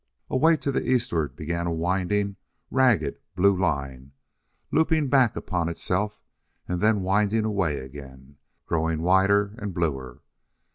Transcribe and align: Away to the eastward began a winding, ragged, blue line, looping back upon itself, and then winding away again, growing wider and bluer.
Away 0.31 0.57
to 0.57 0.71
the 0.71 0.89
eastward 0.91 1.35
began 1.35 1.67
a 1.67 1.71
winding, 1.71 2.37
ragged, 2.71 3.19
blue 3.35 3.55
line, 3.55 4.13
looping 4.71 5.09
back 5.09 5.35
upon 5.35 5.69
itself, 5.69 6.23
and 6.67 6.81
then 6.81 7.03
winding 7.03 7.45
away 7.45 7.77
again, 7.77 8.37
growing 8.65 9.03
wider 9.03 9.53
and 9.59 9.75
bluer. 9.75 10.23